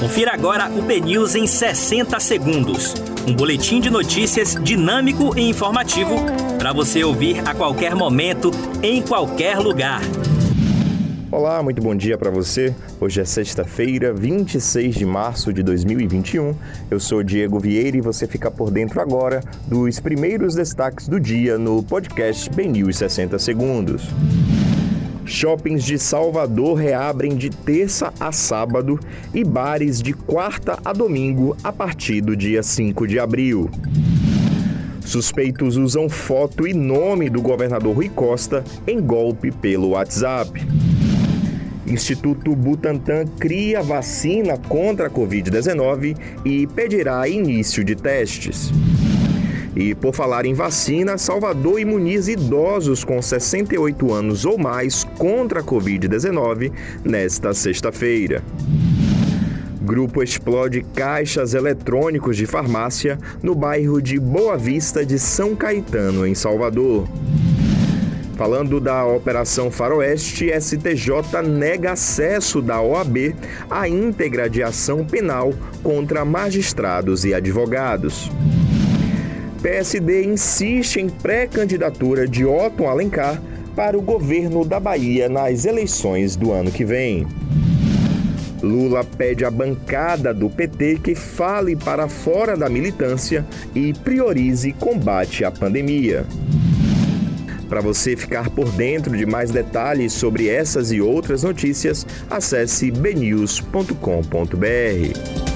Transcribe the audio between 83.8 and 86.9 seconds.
o governo da Bahia nas eleições do ano que